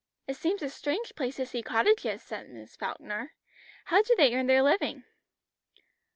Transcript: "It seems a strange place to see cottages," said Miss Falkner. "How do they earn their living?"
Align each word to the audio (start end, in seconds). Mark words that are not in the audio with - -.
"It 0.27 0.35
seems 0.35 0.63
a 0.63 0.69
strange 0.71 1.13
place 1.13 1.35
to 1.35 1.45
see 1.45 1.61
cottages," 1.61 2.23
said 2.23 2.49
Miss 2.49 2.75
Falkner. 2.75 3.33
"How 3.85 4.01
do 4.01 4.15
they 4.17 4.33
earn 4.33 4.47
their 4.47 4.63
living?" 4.63 5.03